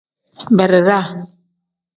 [0.57, 1.05] Beredaa.